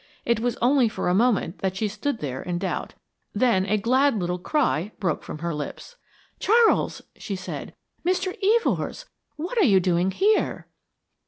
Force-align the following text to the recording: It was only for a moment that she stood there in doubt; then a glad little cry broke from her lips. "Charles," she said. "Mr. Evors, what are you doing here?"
It 0.25 0.39
was 0.39 0.57
only 0.63 0.89
for 0.89 1.09
a 1.09 1.13
moment 1.13 1.59
that 1.59 1.75
she 1.75 1.87
stood 1.87 2.21
there 2.21 2.41
in 2.41 2.57
doubt; 2.57 2.95
then 3.35 3.67
a 3.67 3.77
glad 3.77 4.17
little 4.17 4.39
cry 4.39 4.93
broke 4.99 5.21
from 5.21 5.37
her 5.45 5.53
lips. 5.53 5.95
"Charles," 6.39 7.03
she 7.17 7.35
said. 7.35 7.75
"Mr. 8.03 8.35
Evors, 8.43 9.05
what 9.35 9.59
are 9.59 9.63
you 9.63 9.79
doing 9.79 10.09
here?" 10.09 10.65